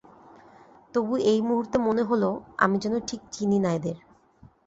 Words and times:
তবু 0.93 1.13
এই 1.31 1.39
মুহূর্তে 1.41 1.77
মনে 1.77 2.03
হল, 2.03 2.23
আমি 2.57 2.75
যেন 2.79 2.93
ঠিক 3.07 3.21
চিনি 3.31 3.57
না 3.59 3.69
এদের। 3.73 3.97